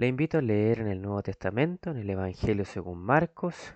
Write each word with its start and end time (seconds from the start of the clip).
Le 0.00 0.06
invito 0.06 0.38
a 0.38 0.40
leer 0.40 0.80
en 0.80 0.88
el 0.88 1.02
Nuevo 1.02 1.22
Testamento, 1.22 1.90
en 1.90 1.98
el 1.98 2.08
Evangelio 2.08 2.64
según 2.64 3.02
Marcos, 3.02 3.74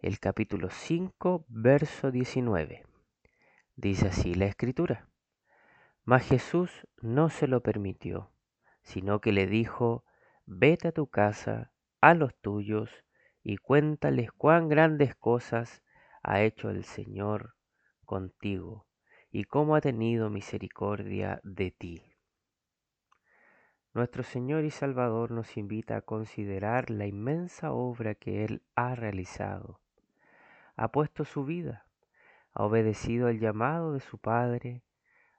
el 0.00 0.18
capítulo 0.18 0.68
5, 0.68 1.46
verso 1.48 2.10
19. 2.10 2.84
Dice 3.76 4.08
así 4.08 4.34
la 4.34 4.44
escritura. 4.44 5.08
Mas 6.04 6.28
Jesús 6.28 6.86
no 7.00 7.30
se 7.30 7.46
lo 7.48 7.62
permitió, 7.62 8.30
sino 8.82 9.22
que 9.22 9.32
le 9.32 9.46
dijo, 9.46 10.04
vete 10.44 10.88
a 10.88 10.92
tu 10.92 11.06
casa, 11.06 11.72
a 12.02 12.12
los 12.12 12.34
tuyos, 12.42 12.90
y 13.42 13.56
cuéntales 13.56 14.30
cuán 14.30 14.68
grandes 14.68 15.16
cosas 15.16 15.82
ha 16.22 16.42
hecho 16.42 16.68
el 16.68 16.84
Señor 16.84 17.54
contigo, 18.04 18.86
y 19.30 19.44
cómo 19.44 19.74
ha 19.74 19.80
tenido 19.80 20.28
misericordia 20.28 21.40
de 21.44 21.70
ti. 21.70 22.11
Nuestro 23.94 24.22
Señor 24.22 24.64
y 24.64 24.70
Salvador 24.70 25.32
nos 25.32 25.58
invita 25.58 25.98
a 25.98 26.00
considerar 26.00 26.88
la 26.88 27.04
inmensa 27.04 27.72
obra 27.72 28.14
que 28.14 28.42
Él 28.42 28.62
ha 28.74 28.94
realizado. 28.94 29.80
Ha 30.76 30.88
puesto 30.88 31.26
su 31.26 31.44
vida, 31.44 31.84
ha 32.54 32.64
obedecido 32.64 33.28
el 33.28 33.38
llamado 33.38 33.92
de 33.92 34.00
su 34.00 34.16
Padre, 34.16 34.82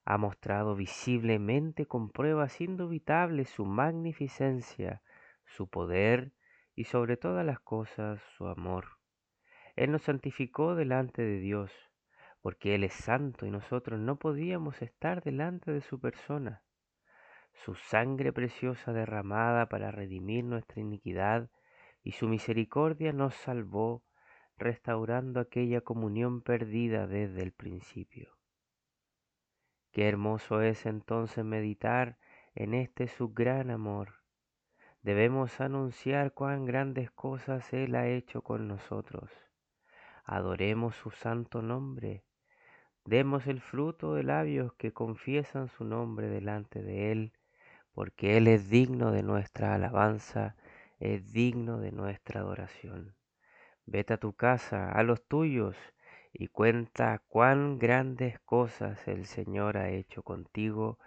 ha 0.06 0.20
mostrado 0.20 0.76
visiblemente 0.76 1.88
con 1.88 2.12
pruebas 2.12 2.62
indubitables 2.62 3.50
su 3.50 3.66
magnificencia, 3.66 5.02
su 5.45 5.67
poder 5.67 6.32
y 6.76 6.84
sobre 6.84 7.17
todas 7.17 7.44
las 7.44 7.60
cosas 7.60 8.22
su 8.38 8.45
amor. 8.45 8.86
Él 9.76 9.92
nos 9.92 10.04
santificó 10.04 10.76
delante 10.76 11.23
de 11.23 11.40
Dios, 11.40 11.72
porque 12.40 12.76
Él 12.76 12.84
es 12.84 12.94
santo 12.94 13.48
y 13.48 13.50
nosotros 13.50 14.00
no 14.00 14.17
podíamos 14.20 14.84
estar 14.84 15.23
delante 15.23 15.72
de 15.72 15.82
su 15.82 16.00
persona 16.00 16.62
su 17.54 17.76
sangre 17.76 18.34
preciosa 18.34 18.94
derramada 18.94 19.68
para 19.70 19.92
redimir 19.92 20.44
nuestra 20.44 20.82
iniquidad, 20.82 21.50
y 22.04 22.12
su 22.12 22.28
misericordia 22.28 23.14
nos 23.14 23.34
salvó, 23.36 24.04
restaurando 24.58 25.40
aquella 25.40 25.82
comunión 25.82 26.42
perdida 26.42 27.08
desde 27.08 27.42
el 27.42 27.54
principio. 27.54 28.38
Qué 29.92 30.08
hermoso 30.10 30.62
es 30.62 30.86
entonces 30.86 31.45
meditar 31.45 32.18
en 32.56 32.73
este 32.73 33.08
su 33.08 33.34
gran 33.34 33.72
amor. 33.72 34.16
Debemos 35.02 35.60
anunciar 35.62 36.34
cuán 36.34 36.66
grandes 36.66 37.12
cosas 37.12 37.72
Él 37.73 37.95
ha 37.95 38.08
hecho 38.08 38.42
con 38.42 38.67
nosotros. 38.67 39.30
Adoremos 40.23 40.95
su 40.95 41.12
santo 41.12 41.61
nombre. 41.61 42.23
Demos 43.06 43.48
el 43.48 43.60
fruto 43.60 44.14
de 44.14 44.23
labios 44.23 44.73
que 44.76 44.94
confiesan 44.94 45.67
su 45.67 45.83
nombre 45.83 46.30
delante 46.30 46.82
de 46.82 47.11
Él 47.11 47.33
porque 47.93 48.37
Él 48.37 48.48
es 48.48 48.70
digno 48.70 49.11
de 49.11 49.21
nuestra 49.21 49.76
alabanza, 49.76 50.55
es 50.99 51.31
digno 51.31 51.80
de 51.80 51.92
nuestra 51.92 52.42
adoración. 52.42 53.15
Vete 53.86 54.14
a 54.14 54.17
tu 54.17 54.33
casa, 54.33 54.92
a 54.92 55.04
los 55.04 55.23
tuyos, 55.27 55.76
y 56.32 56.48
cuenta 56.48 57.21
cuán 57.27 57.77
grandes 57.77 58.39
cosas 58.39 59.08
el 59.08 59.26
Señor 59.26 59.77
ha 59.77 59.89
hecho 59.89 60.23
contigo 60.23 60.98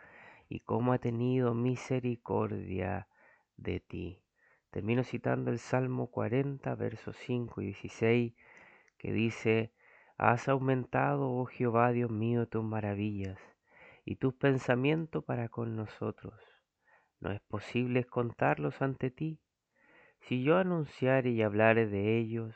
y 0.48 0.60
cómo 0.60 0.92
ha 0.92 0.98
tenido 0.98 1.54
misericordia 1.54 3.08
de 3.56 3.80
ti. 3.80 4.22
Termino 4.70 5.02
citando 5.02 5.50
el 5.50 5.58
Salmo 5.58 6.08
40, 6.08 6.72
versos 6.76 7.16
5 7.16 7.62
y 7.62 7.66
16, 7.66 8.34
que 8.98 9.12
dice, 9.12 9.72
Has 10.18 10.48
aumentado, 10.48 11.32
oh 11.32 11.46
Jehová 11.46 11.90
Dios 11.90 12.10
mío, 12.10 12.46
tus 12.46 12.62
maravillas 12.62 13.38
y 14.04 14.16
tus 14.16 14.34
pensamientos 14.34 15.24
para 15.24 15.48
con 15.48 15.74
nosotros 15.74 16.55
no 17.20 17.32
es 17.32 17.40
posible 17.42 18.04
contarlos 18.04 18.82
ante 18.82 19.10
ti. 19.10 19.40
Si 20.20 20.42
yo 20.42 20.58
anunciare 20.58 21.30
y 21.30 21.42
hablare 21.42 21.86
de 21.86 22.18
ellos, 22.18 22.54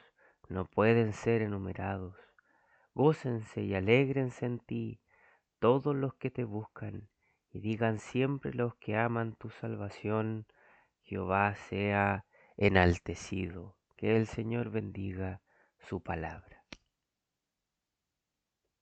no 0.48 0.66
pueden 0.66 1.12
ser 1.12 1.42
enumerados. 1.42 2.16
Gócense 2.94 3.62
y 3.62 3.74
alégrense 3.74 4.46
en 4.46 4.58
ti 4.58 5.00
todos 5.60 5.94
los 5.94 6.14
que 6.14 6.30
te 6.30 6.44
buscan, 6.44 7.08
y 7.52 7.60
digan 7.60 7.98
siempre 7.98 8.52
los 8.54 8.74
que 8.76 8.96
aman 8.96 9.36
tu 9.36 9.50
salvación, 9.50 10.46
Jehová 11.02 11.54
sea 11.54 12.24
enaltecido. 12.56 13.76
Que 13.96 14.16
el 14.16 14.26
Señor 14.26 14.70
bendiga 14.70 15.42
su 15.78 16.02
palabra. 16.02 16.59